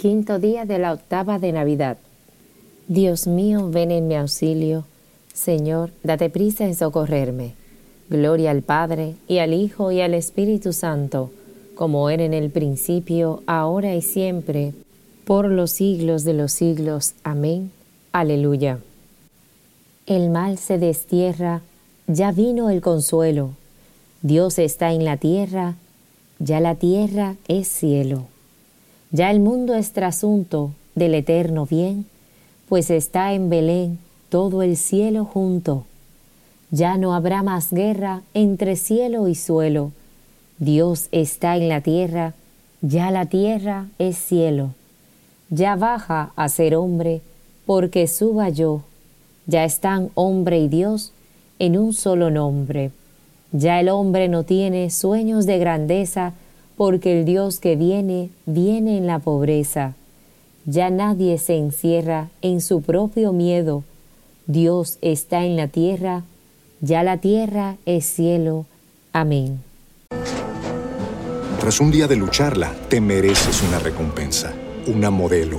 Quinto 0.00 0.38
día 0.38 0.64
de 0.64 0.78
la 0.78 0.94
octava 0.94 1.38
de 1.38 1.52
Navidad. 1.52 1.98
Dios 2.88 3.26
mío, 3.26 3.68
ven 3.68 3.90
en 3.90 4.08
mi 4.08 4.14
auxilio. 4.14 4.86
Señor, 5.34 5.90
date 6.02 6.30
prisa 6.30 6.64
en 6.64 6.74
socorrerme. 6.74 7.52
Gloria 8.08 8.50
al 8.50 8.62
Padre, 8.62 9.16
y 9.28 9.40
al 9.40 9.52
Hijo, 9.52 9.92
y 9.92 10.00
al 10.00 10.14
Espíritu 10.14 10.72
Santo, 10.72 11.30
como 11.74 12.08
era 12.08 12.24
en 12.24 12.32
el 12.32 12.48
principio, 12.48 13.42
ahora 13.44 13.94
y 13.94 14.00
siempre, 14.00 14.72
por 15.26 15.50
los 15.50 15.72
siglos 15.72 16.24
de 16.24 16.32
los 16.32 16.52
siglos. 16.52 17.12
Amén. 17.22 17.70
Aleluya. 18.10 18.78
El 20.06 20.30
mal 20.30 20.56
se 20.56 20.78
destierra, 20.78 21.60
ya 22.06 22.32
vino 22.32 22.70
el 22.70 22.80
consuelo. 22.80 23.50
Dios 24.22 24.58
está 24.58 24.94
en 24.94 25.04
la 25.04 25.18
tierra, 25.18 25.74
ya 26.38 26.58
la 26.60 26.76
tierra 26.76 27.36
es 27.48 27.68
cielo. 27.68 28.29
Ya 29.10 29.30
el 29.30 29.40
mundo 29.40 29.74
es 29.74 29.92
trasunto 29.92 30.72
del 30.94 31.14
eterno 31.14 31.66
bien, 31.66 32.06
pues 32.68 32.90
está 32.90 33.32
en 33.32 33.50
Belén 33.50 33.98
todo 34.28 34.62
el 34.62 34.76
cielo 34.76 35.24
junto. 35.24 35.84
Ya 36.70 36.96
no 36.96 37.14
habrá 37.14 37.42
más 37.42 37.72
guerra 37.72 38.22
entre 38.34 38.76
cielo 38.76 39.26
y 39.26 39.34
suelo. 39.34 39.90
Dios 40.58 41.08
está 41.10 41.56
en 41.56 41.68
la 41.68 41.80
tierra, 41.80 42.34
ya 42.80 43.10
la 43.10 43.26
tierra 43.26 43.88
es 43.98 44.16
cielo. 44.16 44.70
Ya 45.48 45.74
baja 45.74 46.32
a 46.36 46.48
ser 46.48 46.76
hombre, 46.76 47.22
porque 47.66 48.06
suba 48.06 48.50
yo. 48.50 48.82
Ya 49.46 49.64
están 49.64 50.10
hombre 50.14 50.60
y 50.60 50.68
Dios 50.68 51.12
en 51.58 51.76
un 51.76 51.92
solo 51.92 52.30
nombre. 52.30 52.92
Ya 53.50 53.80
el 53.80 53.88
hombre 53.88 54.28
no 54.28 54.44
tiene 54.44 54.90
sueños 54.90 55.44
de 55.46 55.58
grandeza, 55.58 56.34
porque 56.80 57.20
el 57.20 57.26
Dios 57.26 57.60
que 57.60 57.76
viene, 57.76 58.30
viene 58.46 58.96
en 58.96 59.06
la 59.06 59.18
pobreza. 59.18 59.92
Ya 60.64 60.88
nadie 60.88 61.36
se 61.36 61.58
encierra 61.58 62.30
en 62.40 62.62
su 62.62 62.80
propio 62.80 63.34
miedo. 63.34 63.84
Dios 64.46 64.96
está 65.02 65.44
en 65.44 65.56
la 65.56 65.68
tierra, 65.68 66.22
ya 66.80 67.02
la 67.02 67.18
tierra 67.18 67.76
es 67.84 68.06
cielo. 68.06 68.64
Amén. 69.12 69.62
Tras 71.60 71.80
un 71.82 71.90
día 71.90 72.08
de 72.08 72.16
lucharla, 72.16 72.72
te 72.88 73.02
mereces 73.02 73.62
una 73.62 73.78
recompensa, 73.78 74.54
una 74.86 75.10
modelo, 75.10 75.58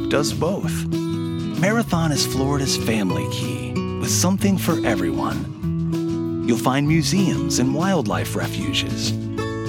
does 0.11 0.31
both. 0.33 0.85
Marathon 1.61 2.11
is 2.11 2.27
Florida's 2.27 2.75
family 2.75 3.25
key, 3.31 3.71
with 4.01 4.11
something 4.11 4.57
for 4.57 4.85
everyone. 4.85 6.43
You'll 6.45 6.57
find 6.57 6.85
museums 6.85 7.59
and 7.59 7.73
wildlife 7.73 8.35
refuges, 8.35 9.13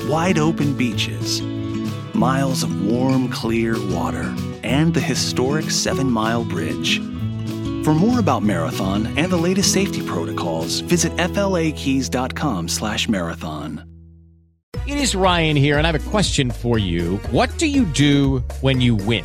wide 0.08 0.40
open 0.40 0.76
beaches, 0.76 1.40
miles 2.12 2.64
of 2.64 2.84
warm, 2.84 3.28
clear 3.28 3.76
water, 3.94 4.34
and 4.64 4.92
the 4.92 5.00
historic 5.00 5.70
Seven 5.70 6.10
Mile 6.10 6.42
Bridge. 6.42 6.98
For 7.84 7.94
more 7.94 8.18
about 8.18 8.42
Marathon 8.42 9.06
and 9.16 9.30
the 9.30 9.36
latest 9.36 9.72
safety 9.72 10.04
protocols, 10.04 10.80
visit 10.80 11.16
flakeys.com/marathon. 11.16 13.84
It 14.88 14.98
is 14.98 15.14
Ryan 15.14 15.54
here, 15.54 15.78
and 15.78 15.86
I 15.86 15.92
have 15.92 16.06
a 16.06 16.10
question 16.10 16.50
for 16.50 16.78
you. 16.78 17.18
What 17.30 17.56
do 17.58 17.68
you 17.68 17.84
do 17.84 18.42
when 18.60 18.80
you 18.80 18.96
win? 18.96 19.24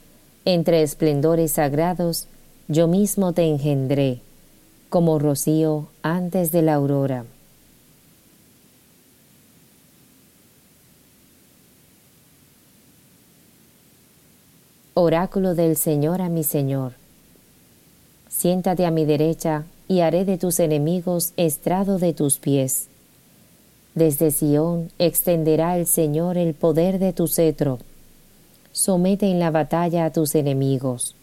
Entre 0.45 0.81
esplendores 0.81 1.51
sagrados, 1.51 2.27
yo 2.67 2.87
mismo 2.87 3.33
te 3.33 3.43
engendré, 3.43 4.21
como 4.89 5.19
rocío 5.19 5.87
antes 6.01 6.51
de 6.51 6.63
la 6.63 6.73
aurora. 6.75 7.25
Oráculo 14.95 15.53
del 15.53 15.77
Señor 15.77 16.21
a 16.21 16.29
mi 16.29 16.43
Señor. 16.43 16.93
Siéntate 18.27 18.85
a 18.85 18.91
mi 18.91 19.05
derecha 19.05 19.65
y 19.87 19.99
haré 19.99 20.25
de 20.25 20.37
tus 20.37 20.59
enemigos 20.59 21.33
estrado 21.37 21.99
de 21.99 22.13
tus 22.13 22.39
pies. 22.39 22.87
Desde 23.93 24.31
Sión 24.31 24.89
extenderá 24.99 25.77
el 25.77 25.85
Señor 25.85 26.37
el 26.37 26.53
poder 26.55 26.97
de 26.97 27.13
tu 27.13 27.27
cetro. 27.27 27.79
Somete 28.73 29.29
en 29.29 29.39
la 29.39 29.51
batalla 29.51 30.05
a 30.05 30.11
tus 30.11 30.33
enemigos. 30.35 31.15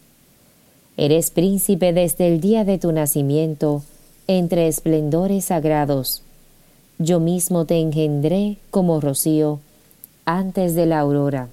Eres 0.97 1.31
príncipe 1.31 1.93
desde 1.93 2.27
el 2.27 2.41
día 2.41 2.65
de 2.65 2.79
tu 2.79 2.93
nacimiento, 2.93 3.83
entre 4.27 4.69
esplendores 4.69 5.47
sagrados. 5.47 6.23
Yo 6.99 7.21
mismo 7.21 7.65
te 7.65 7.81
engendré 7.81 8.59
como 8.71 9.01
rocío 9.01 9.61
antes 10.25 10.75
de 10.75 10.85
la 10.85 10.99
aurora. 10.99 11.49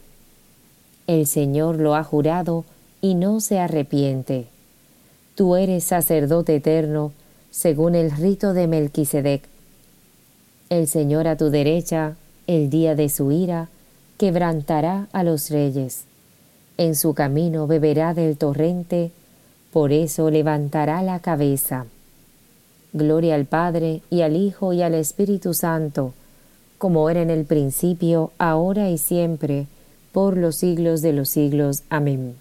El 1.08 1.28
Señor 1.28 1.80
lo 1.80 1.96
ha 1.96 2.04
jurado 2.04 2.66
y 3.02 3.14
no 3.14 3.40
se 3.40 3.60
arrepiente. 3.60 4.48
Tú 5.36 5.56
eres 5.56 5.84
sacerdote 5.86 6.56
eterno, 6.56 7.14
según 7.52 7.96
el 7.96 8.12
rito 8.12 8.54
de 8.54 8.68
Melquisedec. 8.68 9.44
El 10.70 10.88
Señor 10.88 11.28
a 11.28 11.38
tu 11.38 11.52
derecha, 11.52 12.16
el 12.48 12.70
día 12.70 12.96
de 12.96 13.08
su 13.08 13.32
ira, 13.32 13.70
quebrantará 14.18 15.08
a 15.12 15.24
los 15.24 15.50
reyes. 15.50 16.06
En 16.78 16.96
su 16.96 17.14
camino 17.14 17.68
beberá 17.68 18.14
del 18.14 18.38
torrente, 18.38 19.12
por 19.72 19.92
eso 19.92 20.30
levantará 20.30 21.02
la 21.02 21.20
cabeza. 21.20 21.86
Gloria 22.94 23.36
al 23.36 23.46
Padre, 23.46 24.02
y 24.10 24.22
al 24.22 24.36
Hijo, 24.36 24.74
y 24.74 24.82
al 24.82 24.94
Espíritu 24.94 25.54
Santo, 25.54 26.14
como 26.78 27.10
era 27.10 27.22
en 27.22 27.30
el 27.30 27.46
principio, 27.46 28.32
ahora 28.38 28.90
y 28.90 28.98
siempre, 28.98 29.68
por 30.12 30.38
los 30.38 30.56
siglos 30.56 31.02
de 31.02 31.14
los 31.14 31.30
siglos. 31.30 31.84
Amén. 31.90 32.36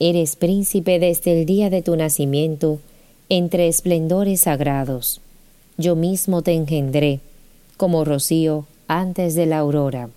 Eres 0.00 0.34
príncipe 0.34 0.98
desde 0.98 1.38
el 1.38 1.46
día 1.46 1.70
de 1.70 1.82
tu 1.82 1.94
nacimiento, 1.94 2.80
entre 3.28 3.68
esplendores 3.68 4.40
sagrados. 4.40 5.20
Yo 5.78 5.94
mismo 5.94 6.42
te 6.42 6.54
engendré, 6.54 7.20
como 7.76 8.04
rocío 8.04 8.66
antes 8.88 9.34
de 9.34 9.46
la 9.46 9.58
aurora. 9.58 10.10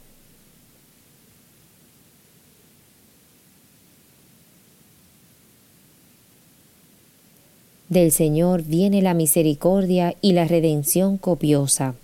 Del 7.90 8.12
Señor 8.12 8.64
viene 8.64 9.02
la 9.02 9.14
misericordia 9.14 10.16
y 10.22 10.34
la 10.34 10.46
redención 10.46 11.18
copiosa. 11.18 11.96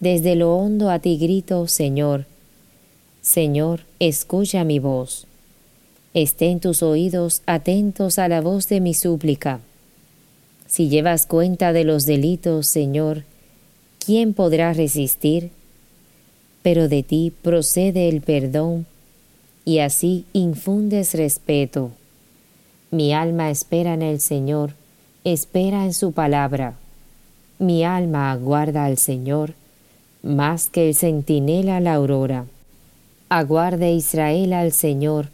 Desde 0.00 0.34
lo 0.34 0.56
hondo 0.56 0.90
a 0.90 0.98
ti 0.98 1.16
grito, 1.16 1.66
Señor. 1.68 2.26
Señor, 3.20 3.82
escucha 4.00 4.64
mi 4.64 4.80
voz. 4.80 5.26
Estén 6.12 6.60
tus 6.60 6.82
oídos 6.82 7.40
atentos 7.46 8.18
a 8.18 8.28
la 8.28 8.40
voz 8.40 8.68
de 8.68 8.80
mi 8.80 8.94
súplica. 8.94 9.60
Si 10.66 10.88
llevas 10.88 11.26
cuenta 11.26 11.72
de 11.72 11.84
los 11.84 12.04
delitos, 12.04 12.66
Señor, 12.66 13.24
¿quién 14.04 14.34
podrá 14.34 14.72
resistir? 14.72 15.50
Pero 16.62 16.88
de 16.88 17.02
ti 17.02 17.32
procede 17.42 18.08
el 18.08 18.20
perdón 18.20 18.86
y 19.64 19.78
así 19.78 20.24
infundes 20.32 21.14
respeto. 21.14 21.90
Mi 22.90 23.12
alma 23.12 23.50
espera 23.50 23.94
en 23.94 24.02
el 24.02 24.20
Señor, 24.20 24.74
espera 25.24 25.84
en 25.84 25.94
su 25.94 26.12
palabra. 26.12 26.74
Mi 27.58 27.84
alma 27.84 28.32
aguarda 28.32 28.84
al 28.84 28.98
Señor, 28.98 29.54
más 30.22 30.68
que 30.68 30.88
el 30.88 30.94
centinela 30.94 31.80
la 31.80 31.94
aurora. 31.94 32.46
Aguarde 33.28 33.92
Israel 33.92 34.52
al 34.52 34.72
Señor, 34.72 35.28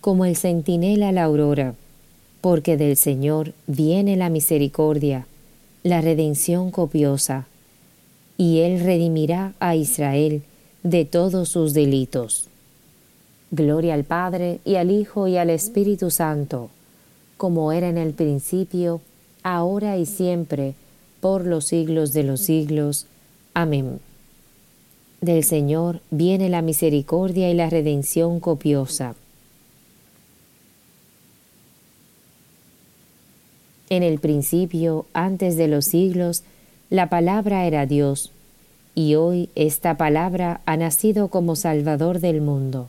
como 0.00 0.24
el 0.24 0.36
centinela 0.36 1.12
la 1.12 1.24
aurora, 1.24 1.74
porque 2.40 2.76
del 2.76 2.96
Señor 2.96 3.52
viene 3.66 4.16
la 4.16 4.30
misericordia, 4.30 5.26
la 5.82 6.00
redención 6.00 6.70
copiosa, 6.70 7.46
y 8.38 8.60
Él 8.60 8.80
redimirá 8.80 9.54
a 9.60 9.76
Israel 9.76 10.42
de 10.82 11.04
todos 11.04 11.48
sus 11.48 11.72
delitos. 11.72 12.45
Gloria 13.50 13.94
al 13.94 14.04
Padre 14.04 14.60
y 14.64 14.76
al 14.76 14.90
Hijo 14.90 15.28
y 15.28 15.36
al 15.36 15.50
Espíritu 15.50 16.10
Santo, 16.10 16.70
como 17.36 17.72
era 17.72 17.88
en 17.88 17.98
el 17.98 18.12
principio, 18.12 19.00
ahora 19.42 19.96
y 19.96 20.06
siempre, 20.06 20.74
por 21.20 21.46
los 21.46 21.66
siglos 21.66 22.12
de 22.12 22.24
los 22.24 22.40
siglos. 22.40 23.06
Amén. 23.54 24.00
Del 25.20 25.44
Señor 25.44 26.00
viene 26.10 26.48
la 26.48 26.60
misericordia 26.60 27.50
y 27.50 27.54
la 27.54 27.70
redención 27.70 28.40
copiosa. 28.40 29.14
En 33.88 34.02
el 34.02 34.18
principio, 34.18 35.06
antes 35.12 35.56
de 35.56 35.68
los 35.68 35.84
siglos, 35.84 36.42
la 36.90 37.08
palabra 37.08 37.66
era 37.66 37.86
Dios, 37.86 38.32
y 38.96 39.14
hoy 39.14 39.50
esta 39.54 39.96
palabra 39.96 40.60
ha 40.66 40.76
nacido 40.76 41.28
como 41.28 41.54
Salvador 41.54 42.18
del 42.18 42.40
mundo. 42.40 42.88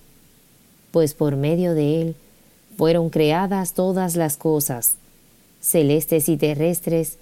pues 0.91 1.13
por 1.13 1.35
medio 1.35 1.73
de 1.73 2.01
él 2.01 2.15
fueron 2.77 3.09
creadas 3.09 3.73
todas 3.73 4.15
las 4.15 4.37
cosas, 4.37 4.95
celestes 5.59 6.29
y 6.29 6.37
terrestres, 6.37 7.17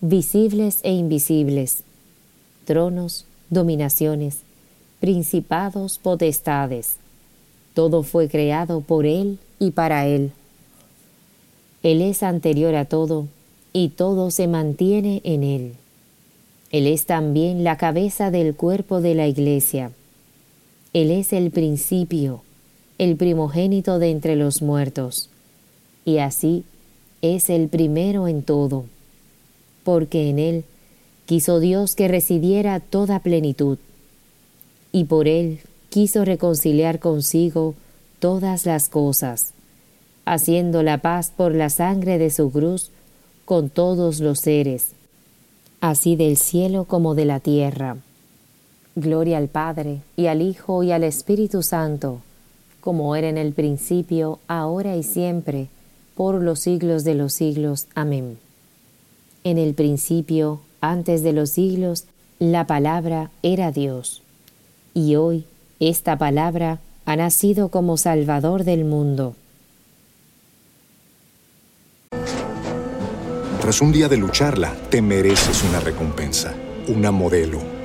visibles 0.00 0.80
e 0.82 0.92
invisibles, 0.92 1.84
tronos, 2.64 3.26
dominaciones, 3.50 4.38
principados, 5.00 5.98
potestades. 5.98 6.96
Todo 7.74 8.02
fue 8.02 8.28
creado 8.28 8.80
por 8.80 9.04
Él 9.04 9.38
y 9.58 9.72
para 9.72 10.06
Él. 10.06 10.32
Él 11.82 12.02
es 12.02 12.22
anterior 12.22 12.74
a 12.74 12.84
todo, 12.84 13.26
y 13.72 13.88
todo 13.88 14.30
se 14.30 14.46
mantiene 14.46 15.20
en 15.24 15.42
Él. 15.42 15.72
Él 16.70 16.86
es 16.86 17.06
también 17.06 17.64
la 17.64 17.76
cabeza 17.76 18.30
del 18.30 18.54
cuerpo 18.54 19.00
de 19.00 19.14
la 19.14 19.26
Iglesia. 19.26 19.92
Él 20.92 21.10
es 21.10 21.32
el 21.32 21.50
principio, 21.50 22.42
el 23.02 23.16
primogénito 23.16 23.98
de 23.98 24.12
entre 24.12 24.36
los 24.36 24.62
muertos, 24.62 25.28
y 26.04 26.18
así 26.18 26.62
es 27.20 27.50
el 27.50 27.66
primero 27.66 28.28
en 28.28 28.44
todo, 28.44 28.84
porque 29.82 30.30
en 30.30 30.38
él 30.38 30.64
quiso 31.26 31.58
Dios 31.58 31.96
que 31.96 32.06
residiera 32.06 32.78
toda 32.78 33.18
plenitud, 33.18 33.78
y 34.92 35.06
por 35.06 35.26
él 35.26 35.58
quiso 35.90 36.24
reconciliar 36.24 37.00
consigo 37.00 37.74
todas 38.20 38.66
las 38.66 38.88
cosas, 38.88 39.52
haciendo 40.24 40.84
la 40.84 40.98
paz 40.98 41.32
por 41.36 41.56
la 41.56 41.70
sangre 41.70 42.18
de 42.18 42.30
su 42.30 42.52
cruz 42.52 42.92
con 43.44 43.68
todos 43.68 44.20
los 44.20 44.38
seres, 44.38 44.92
así 45.80 46.14
del 46.14 46.36
cielo 46.36 46.84
como 46.84 47.16
de 47.16 47.24
la 47.24 47.40
tierra. 47.40 47.96
Gloria 48.94 49.38
al 49.38 49.48
Padre, 49.48 50.02
y 50.14 50.26
al 50.26 50.40
Hijo, 50.40 50.84
y 50.84 50.92
al 50.92 51.02
Espíritu 51.02 51.64
Santo, 51.64 52.20
como 52.82 53.16
era 53.16 53.28
en 53.28 53.38
el 53.38 53.52
principio, 53.52 54.40
ahora 54.48 54.96
y 54.96 55.04
siempre, 55.04 55.68
por 56.14 56.42
los 56.42 56.58
siglos 56.58 57.04
de 57.04 57.14
los 57.14 57.32
siglos. 57.32 57.86
Amén. 57.94 58.38
En 59.44 59.56
el 59.56 59.72
principio, 59.72 60.60
antes 60.80 61.22
de 61.22 61.32
los 61.32 61.50
siglos, 61.50 62.04
la 62.38 62.66
palabra 62.66 63.30
era 63.42 63.70
Dios, 63.70 64.22
y 64.94 65.14
hoy 65.14 65.46
esta 65.78 66.18
palabra 66.18 66.80
ha 67.06 67.16
nacido 67.16 67.68
como 67.68 67.96
Salvador 67.96 68.64
del 68.64 68.84
mundo. 68.84 69.36
Tras 73.60 73.80
un 73.80 73.92
día 73.92 74.08
de 74.08 74.16
lucharla, 74.16 74.74
te 74.90 75.00
mereces 75.00 75.62
una 75.62 75.78
recompensa, 75.78 76.52
una 76.88 77.12
modelo, 77.12 77.60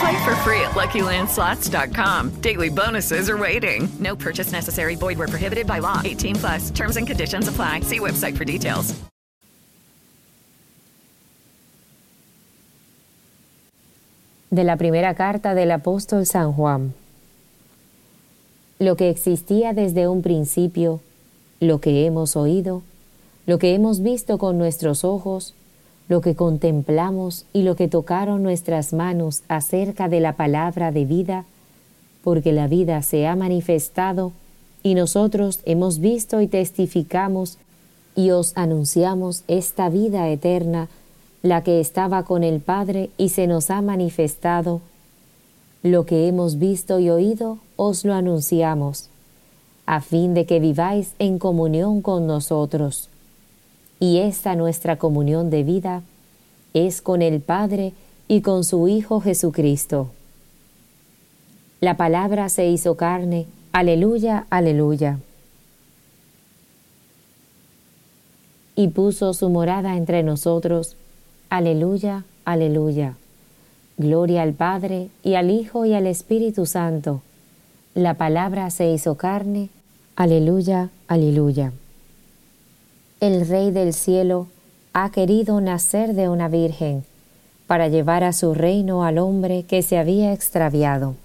Play 0.00 0.24
for 0.24 0.34
free 0.36 0.60
at 0.60 0.72
LuckyLandSlots.com. 0.74 2.40
Daily 2.40 2.68
bonuses 2.68 3.30
are 3.30 3.38
waiting. 3.38 3.88
No 3.98 4.16
purchase 4.16 4.52
necessary. 4.52 4.96
Void 4.96 5.18
prohibited 5.18 5.66
by 5.66 5.78
law. 5.78 6.00
18 6.04 6.36
plus. 6.36 6.70
Terms 6.70 6.96
and 6.96 7.06
conditions 7.06 7.48
apply. 7.48 7.80
See 7.80 7.98
website 7.98 8.36
for 8.36 8.44
details. 8.44 8.94
De 14.50 14.62
la 14.64 14.76
primera 14.76 15.14
carta 15.14 15.54
del 15.54 15.70
apóstol 15.72 16.24
San 16.24 16.52
Juan. 16.52 16.94
Lo 18.78 18.96
que 18.96 19.10
existía 19.10 19.72
desde 19.72 20.06
un 20.06 20.22
principio, 20.22 21.00
lo 21.60 21.80
que 21.80 22.06
hemos 22.06 22.36
oído, 22.36 22.82
lo 23.46 23.58
que 23.58 23.74
hemos 23.74 24.02
visto 24.02 24.38
con 24.38 24.58
nuestros 24.58 25.02
ojos, 25.02 25.54
lo 26.08 26.20
que 26.20 26.34
contemplamos 26.34 27.46
y 27.52 27.62
lo 27.62 27.74
que 27.74 27.88
tocaron 27.88 28.42
nuestras 28.42 28.92
manos 28.92 29.42
acerca 29.48 30.08
de 30.08 30.20
la 30.20 30.34
palabra 30.34 30.92
de 30.92 31.04
vida, 31.04 31.44
porque 32.22 32.52
la 32.52 32.68
vida 32.68 33.02
se 33.02 33.26
ha 33.26 33.34
manifestado 33.34 34.32
y 34.82 34.94
nosotros 34.94 35.60
hemos 35.64 35.98
visto 35.98 36.40
y 36.40 36.46
testificamos 36.46 37.58
y 38.14 38.30
os 38.30 38.56
anunciamos 38.56 39.42
esta 39.48 39.88
vida 39.88 40.28
eterna, 40.28 40.88
la 41.42 41.62
que 41.62 41.80
estaba 41.80 42.22
con 42.22 42.44
el 42.44 42.60
Padre 42.60 43.10
y 43.18 43.30
se 43.30 43.46
nos 43.46 43.70
ha 43.70 43.82
manifestado. 43.82 44.80
Lo 45.82 46.06
que 46.06 46.28
hemos 46.28 46.58
visto 46.58 46.98
y 46.98 47.10
oído 47.10 47.58
os 47.76 48.04
lo 48.04 48.14
anunciamos, 48.14 49.08
a 49.86 50.00
fin 50.00 50.34
de 50.34 50.46
que 50.46 50.60
viváis 50.60 51.12
en 51.18 51.38
comunión 51.38 52.00
con 52.00 52.26
nosotros 52.26 53.08
y 53.98 54.18
esta 54.18 54.54
nuestra 54.54 54.96
comunión 54.96 55.50
de 55.50 55.62
vida 55.62 56.02
es 56.74 57.00
con 57.00 57.22
el 57.22 57.40
Padre 57.40 57.92
y 58.28 58.42
con 58.42 58.64
su 58.64 58.88
Hijo 58.88 59.20
Jesucristo. 59.20 60.10
La 61.80 61.96
palabra 61.96 62.48
se 62.48 62.66
hizo 62.66 62.96
carne, 62.96 63.46
aleluya, 63.72 64.46
aleluya. 64.50 65.18
Y 68.74 68.88
puso 68.88 69.32
su 69.32 69.48
morada 69.48 69.96
entre 69.96 70.22
nosotros, 70.22 70.96
aleluya, 71.48 72.24
aleluya. 72.44 73.16
Gloria 73.96 74.42
al 74.42 74.52
Padre 74.52 75.08
y 75.22 75.34
al 75.34 75.50
Hijo 75.50 75.86
y 75.86 75.94
al 75.94 76.06
Espíritu 76.06 76.66
Santo. 76.66 77.22
La 77.94 78.14
palabra 78.14 78.68
se 78.68 78.90
hizo 78.90 79.16
carne, 79.16 79.70
aleluya, 80.16 80.90
aleluya 81.08 81.72
el 83.20 83.48
Rey 83.48 83.70
del 83.70 83.94
cielo 83.94 84.48
ha 84.92 85.10
querido 85.10 85.60
nacer 85.60 86.14
de 86.14 86.28
una 86.28 86.48
virgen 86.48 87.04
para 87.66 87.88
llevar 87.88 88.24
a 88.24 88.32
su 88.32 88.54
reino 88.54 89.04
al 89.04 89.18
hombre 89.18 89.64
que 89.64 89.82
se 89.82 89.98
había 89.98 90.32
extraviado. 90.32 91.16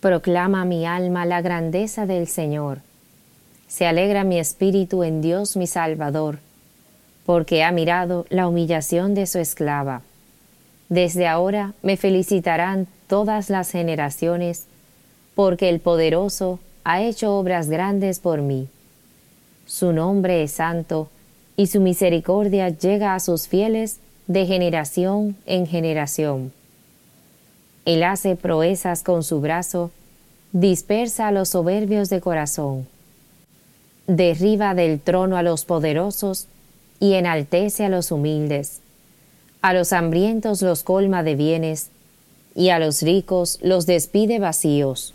Proclama 0.00 0.64
mi 0.64 0.86
alma 0.86 1.26
la 1.26 1.42
grandeza 1.42 2.06
del 2.06 2.26
Señor. 2.26 2.78
Se 3.68 3.86
alegra 3.86 4.24
mi 4.24 4.38
espíritu 4.38 5.04
en 5.04 5.22
Dios 5.22 5.56
mi 5.56 5.66
Salvador, 5.66 6.38
porque 7.24 7.62
ha 7.62 7.72
mirado 7.72 8.26
la 8.28 8.48
humillación 8.48 9.14
de 9.14 9.26
su 9.26 9.38
esclava. 9.38 10.02
Desde 10.88 11.26
ahora 11.26 11.74
me 11.82 11.96
felicitarán 11.96 12.86
todas 13.06 13.48
las 13.48 13.70
generaciones 13.70 14.66
porque 15.34 15.68
el 15.68 15.80
poderoso 15.80 16.58
ha 16.84 17.02
hecho 17.02 17.36
obras 17.36 17.68
grandes 17.68 18.18
por 18.18 18.42
mí. 18.42 18.68
Su 19.66 19.92
nombre 19.92 20.42
es 20.42 20.52
santo, 20.52 21.08
y 21.56 21.66
su 21.66 21.80
misericordia 21.80 22.70
llega 22.70 23.14
a 23.14 23.20
sus 23.20 23.46
fieles 23.46 23.98
de 24.26 24.46
generación 24.46 25.36
en 25.46 25.66
generación. 25.66 26.52
Él 27.84 28.02
hace 28.02 28.36
proezas 28.36 29.02
con 29.02 29.22
su 29.22 29.40
brazo, 29.40 29.90
dispersa 30.52 31.28
a 31.28 31.32
los 31.32 31.50
soberbios 31.50 32.08
de 32.08 32.20
corazón, 32.20 32.86
derriba 34.06 34.74
del 34.74 35.00
trono 35.00 35.36
a 35.36 35.42
los 35.42 35.64
poderosos 35.64 36.46
y 37.00 37.14
enaltece 37.14 37.84
a 37.84 37.88
los 37.88 38.12
humildes. 38.12 38.80
A 39.62 39.72
los 39.72 39.92
hambrientos 39.92 40.62
los 40.62 40.82
colma 40.82 41.22
de 41.22 41.36
bienes, 41.36 41.90
y 42.54 42.70
a 42.70 42.78
los 42.78 43.02
ricos 43.02 43.58
los 43.62 43.86
despide 43.86 44.38
vacíos 44.38 45.14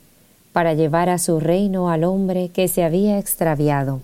para 0.53 0.73
llevar 0.73 1.09
a 1.09 1.17
su 1.17 1.39
reino 1.39 1.89
al 1.89 2.03
hombre 2.03 2.49
que 2.49 2.67
se 2.67 2.83
había 2.83 3.17
extraviado. 3.19 4.01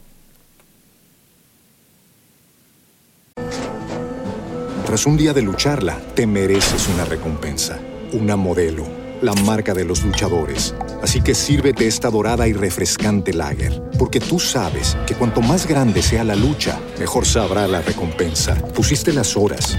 Tras 4.86 5.06
un 5.06 5.18
día 5.18 5.34
de 5.34 5.42
lucharla, 5.42 6.00
te 6.16 6.26
mereces 6.26 6.88
una 6.88 7.04
recompensa, 7.04 7.78
una 8.14 8.38
modelo, 8.38 8.86
la 9.22 9.34
marca 9.34 9.74
de 9.74 9.84
los 9.84 10.02
luchadores. 10.04 10.74
Así 11.04 11.22
que 11.22 11.36
sírvete 11.36 11.88
esta 11.88 12.10
dorada 12.10 12.48
y 12.48 12.54
refrescante 12.54 13.34
lager, 13.34 13.82
porque 14.00 14.22
tú 14.22 14.40
sabes 14.40 14.98
que 15.06 15.16
cuanto 15.16 15.42
más 15.42 15.68
grande 15.68 16.02
sea 16.02 16.24
la 16.24 16.36
lucha, 16.36 16.80
mejor 17.00 17.26
sabrá 17.26 17.68
la 17.68 17.82
recompensa. 17.82 18.56
Pusiste 18.74 19.12
las 19.12 19.36
horas, 19.36 19.78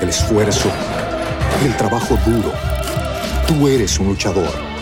el 0.00 0.08
esfuerzo, 0.08 0.70
el 1.64 1.76
trabajo 1.76 2.16
duro. 2.24 2.52
Tú 3.48 3.66
eres 3.66 3.98
un 3.98 4.06
luchador 4.06 4.73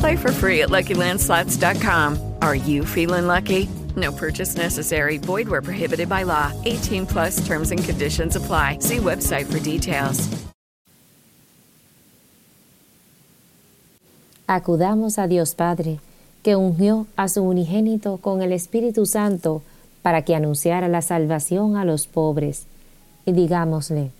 Play 0.00 0.16
for 0.16 0.32
free 0.32 0.62
at 0.62 0.70
LuckyLandSlots.com. 0.70 2.18
Are 2.40 2.54
you 2.54 2.86
feeling 2.86 3.26
lucky? 3.26 3.68
No 3.96 4.12
purchase 4.12 4.56
necessary. 4.56 5.18
Void 5.18 5.46
where 5.48 5.60
prohibited 5.62 6.08
by 6.08 6.24
law. 6.24 6.52
18 6.64 7.06
plus 7.06 7.46
terms 7.46 7.70
and 7.70 7.84
conditions 7.84 8.34
apply. 8.34 8.78
See 8.80 8.96
website 8.96 9.46
for 9.46 9.60
details. 9.60 10.28
Acudamos 14.48 15.18
a 15.18 15.28
Dios 15.28 15.54
Padre, 15.54 16.00
que 16.42 16.56
ungió 16.56 17.06
a 17.16 17.28
su 17.28 17.42
unigénito 17.42 18.16
con 18.16 18.42
el 18.42 18.52
Espíritu 18.52 19.06
Santo 19.06 19.62
para 20.02 20.22
que 20.22 20.34
anunciara 20.34 20.88
la 20.88 21.02
salvación 21.02 21.76
a 21.76 21.84
los 21.84 22.06
pobres. 22.06 22.64
Y 23.26 23.32
digámosle, 23.32 24.10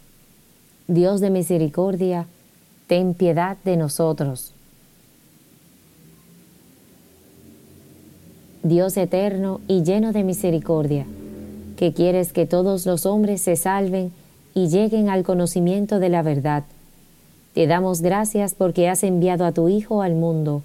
Dios 0.87 1.21
de 1.21 1.31
misericordia, 1.31 2.27
ten 2.87 3.15
piedad 3.15 3.57
de 3.65 3.77
nosotros. 3.77 4.53
Dios 8.62 8.97
eterno 8.97 9.61
y 9.69 9.83
lleno 9.83 10.12
de 10.12 10.23
misericordia, 10.23 11.07
que 11.76 11.95
quieres 11.95 12.33
que 12.33 12.47
todos 12.47 12.85
los 12.85 13.07
hombres 13.07 13.40
se 13.40 13.57
salven 13.57 14.12
y 14.55 14.69
lleguen 14.69 15.09
al 15.09 15.23
conocimiento 15.23 15.99
de 15.99 16.11
la 16.11 16.23
verdad. 16.23 16.64
Te 17.55 17.67
damos 17.67 18.02
gracias 18.02 18.55
porque 18.55 18.88
has 18.88 19.02
enviado 19.02 19.45
a 19.47 19.52
tu 19.52 19.69
Hijo 19.69 20.02
al 20.02 20.14
mundo, 20.14 20.62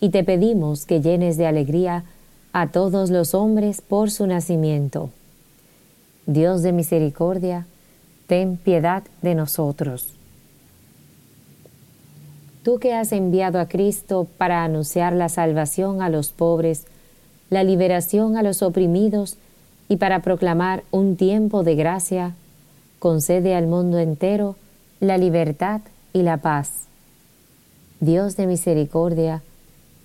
y 0.00 0.10
te 0.10 0.22
pedimos 0.22 0.86
que 0.86 1.00
llenes 1.00 1.36
de 1.36 1.46
alegría 1.46 2.04
a 2.52 2.68
todos 2.68 3.10
los 3.10 3.34
hombres 3.34 3.80
por 3.80 4.10
su 4.10 4.26
nacimiento. 4.26 5.10
Dios 6.26 6.62
de 6.62 6.72
misericordia, 6.72 7.66
ten 8.28 8.56
piedad 8.56 9.02
de 9.22 9.34
nosotros. 9.34 10.14
Tú 12.62 12.78
que 12.78 12.94
has 12.94 13.12
enviado 13.12 13.58
a 13.58 13.66
Cristo 13.66 14.26
para 14.38 14.64
anunciar 14.64 15.12
la 15.12 15.28
salvación 15.28 16.00
a 16.00 16.08
los 16.08 16.30
pobres, 16.30 16.86
la 17.50 17.64
liberación 17.64 18.36
a 18.36 18.42
los 18.42 18.62
oprimidos 18.62 19.36
y 19.88 19.96
para 19.96 20.20
proclamar 20.20 20.82
un 20.90 21.16
tiempo 21.16 21.62
de 21.62 21.74
gracia, 21.74 22.34
concede 22.98 23.54
al 23.54 23.66
mundo 23.66 23.98
entero 23.98 24.56
la 25.00 25.18
libertad 25.18 25.82
y 26.12 26.22
la 26.22 26.38
paz. 26.38 26.84
Dios 28.00 28.36
de 28.36 28.46
misericordia, 28.46 29.42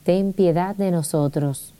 ten 0.03 0.33
piedad 0.33 0.75
de 0.75 0.91
nosotros. 0.91 1.73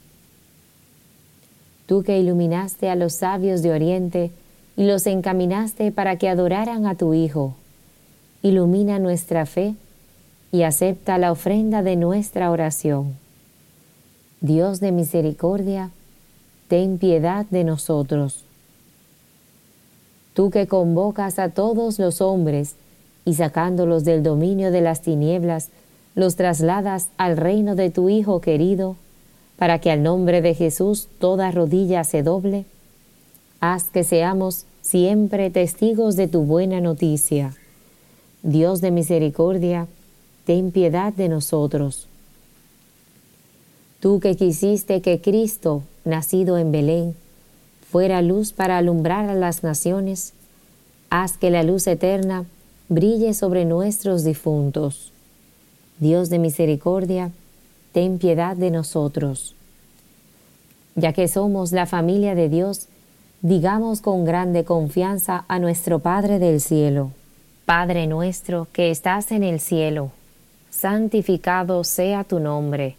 Tú 1.86 2.02
que 2.02 2.18
iluminaste 2.18 2.88
a 2.88 2.94
los 2.94 3.14
sabios 3.14 3.62
de 3.62 3.72
Oriente 3.72 4.30
y 4.76 4.84
los 4.84 5.06
encaminaste 5.06 5.92
para 5.92 6.16
que 6.16 6.28
adoraran 6.28 6.86
a 6.86 6.94
tu 6.94 7.14
Hijo, 7.14 7.54
ilumina 8.42 8.98
nuestra 8.98 9.44
fe 9.44 9.74
y 10.52 10.62
acepta 10.62 11.18
la 11.18 11.32
ofrenda 11.32 11.82
de 11.82 11.96
nuestra 11.96 12.50
oración. 12.50 13.19
Dios 14.40 14.80
de 14.80 14.90
misericordia, 14.90 15.90
ten 16.68 16.96
piedad 16.96 17.44
de 17.50 17.62
nosotros. 17.62 18.44
Tú 20.32 20.50
que 20.50 20.66
convocas 20.66 21.38
a 21.38 21.50
todos 21.50 21.98
los 21.98 22.22
hombres 22.22 22.76
y 23.26 23.34
sacándolos 23.34 24.04
del 24.04 24.22
dominio 24.22 24.70
de 24.70 24.80
las 24.80 25.02
tinieblas, 25.02 25.68
los 26.14 26.36
trasladas 26.36 27.10
al 27.18 27.36
reino 27.36 27.74
de 27.74 27.90
tu 27.90 28.08
Hijo 28.08 28.40
querido, 28.40 28.96
para 29.58 29.78
que 29.78 29.90
al 29.90 30.02
nombre 30.02 30.40
de 30.40 30.54
Jesús 30.54 31.08
toda 31.18 31.50
rodilla 31.50 32.02
se 32.04 32.22
doble, 32.22 32.64
haz 33.60 33.90
que 33.90 34.04
seamos 34.04 34.64
siempre 34.80 35.50
testigos 35.50 36.16
de 36.16 36.28
tu 36.28 36.44
buena 36.44 36.80
noticia. 36.80 37.54
Dios 38.42 38.80
de 38.80 38.90
misericordia, 38.90 39.86
ten 40.46 40.70
piedad 40.70 41.12
de 41.12 41.28
nosotros. 41.28 42.09
Tú 44.00 44.18
que 44.18 44.34
quisiste 44.34 45.02
que 45.02 45.20
Cristo, 45.20 45.82
nacido 46.06 46.56
en 46.56 46.72
Belén, 46.72 47.14
fuera 47.90 48.22
luz 48.22 48.54
para 48.54 48.78
alumbrar 48.78 49.28
a 49.28 49.34
las 49.34 49.62
naciones, 49.62 50.32
haz 51.10 51.36
que 51.36 51.50
la 51.50 51.62
luz 51.62 51.86
eterna 51.86 52.46
brille 52.88 53.34
sobre 53.34 53.66
nuestros 53.66 54.24
difuntos. 54.24 55.12
Dios 55.98 56.30
de 56.30 56.38
misericordia, 56.38 57.30
ten 57.92 58.18
piedad 58.18 58.56
de 58.56 58.70
nosotros. 58.70 59.54
Ya 60.94 61.12
que 61.12 61.28
somos 61.28 61.72
la 61.72 61.84
familia 61.84 62.34
de 62.34 62.48
Dios, 62.48 62.86
digamos 63.42 64.00
con 64.00 64.24
grande 64.24 64.64
confianza 64.64 65.44
a 65.46 65.58
nuestro 65.58 65.98
Padre 65.98 66.38
del 66.38 66.62
cielo. 66.62 67.10
Padre 67.66 68.06
nuestro 68.06 68.66
que 68.72 68.90
estás 68.90 69.30
en 69.30 69.42
el 69.42 69.60
cielo, 69.60 70.10
santificado 70.70 71.84
sea 71.84 72.24
tu 72.24 72.40
nombre. 72.40 72.96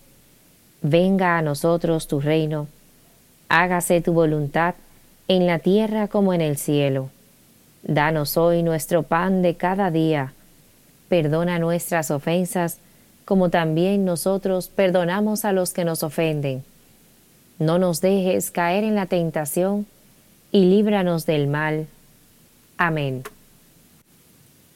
Venga 0.81 1.37
a 1.37 1.41
nosotros 1.41 2.07
tu 2.07 2.19
reino. 2.19 2.67
Hágase 3.49 4.01
tu 4.01 4.13
voluntad 4.13 4.75
en 5.27 5.45
la 5.45 5.59
tierra 5.59 6.07
como 6.07 6.33
en 6.33 6.41
el 6.41 6.57
cielo. 6.57 7.09
Danos 7.83 8.35
hoy 8.35 8.63
nuestro 8.63 9.03
pan 9.03 9.41
de 9.41 9.55
cada 9.55 9.91
día. 9.91 10.33
Perdona 11.07 11.59
nuestras 11.59 12.09
ofensas, 12.09 12.79
como 13.25 13.49
también 13.49 14.05
nosotros 14.05 14.69
perdonamos 14.69 15.45
a 15.45 15.51
los 15.51 15.73
que 15.73 15.85
nos 15.85 16.03
ofenden. 16.03 16.63
No 17.59 17.77
nos 17.77 18.01
dejes 18.01 18.49
caer 18.49 18.83
en 18.83 18.95
la 18.95 19.05
tentación, 19.05 19.85
y 20.51 20.65
líbranos 20.65 21.25
del 21.25 21.47
mal. 21.47 21.87
Amén. 22.77 23.23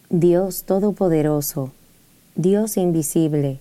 Dios 0.09 0.63
Todopoderoso, 0.63 1.71
Dios 2.35 2.77
invisible, 2.77 3.59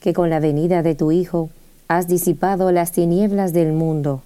que 0.00 0.14
con 0.14 0.30
la 0.30 0.40
venida 0.40 0.82
de 0.82 0.94
tu 0.94 1.12
Hijo 1.12 1.50
has 1.90 2.06
disipado 2.06 2.70
las 2.70 2.92
tinieblas 2.92 3.52
del 3.52 3.72
mundo. 3.72 4.22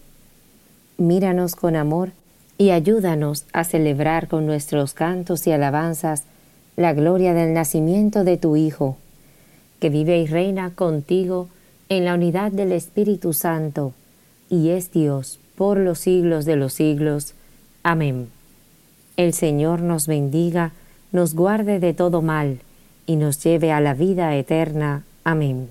Míranos 0.99 1.57
con 1.57 1.77
amor 1.77 2.11
y 2.59 2.73
ayúdanos 2.73 3.47
a 3.55 3.65
celebrar 3.65 4.29
con 4.29 4.45
nuestros 4.45 4.93
cantos 4.93 5.47
y 5.47 5.53
alabanzas 5.53 6.25
la 6.77 6.93
gloria 6.93 7.33
del 7.33 7.55
nacimiento 7.55 8.23
de 8.23 8.37
tu 8.37 8.57
Hijo, 8.57 8.99
que 9.81 9.89
vive 9.89 10.19
y 10.19 10.27
reina 10.27 10.73
contigo 10.75 11.49
en 11.89 12.05
la 12.05 12.13
unidad 12.13 12.53
del 12.53 12.71
Espíritu 12.71 13.33
Santo, 13.33 13.95
y 14.51 14.69
es 14.69 14.93
Dios 14.93 15.41
por 15.57 15.79
los 15.79 16.01
siglos 16.01 16.45
de 16.45 16.57
los 16.57 16.75
siglos. 16.75 17.33
Amén. 17.83 18.29
El 19.17 19.33
Señor 19.33 19.81
nos 19.81 20.07
bendiga, 20.07 20.73
nos 21.13 21.35
guarde 21.35 21.81
de 21.81 21.95
todo 21.95 22.21
mal, 22.21 22.59
y 23.07 23.17
nos 23.17 23.43
lleve 23.43 23.73
a 23.73 23.81
la 23.81 23.95
vida 23.95 24.37
eterna. 24.37 25.05
Amén. 25.25 25.71